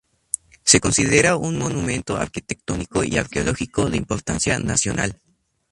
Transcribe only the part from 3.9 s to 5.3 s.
importancia nacional.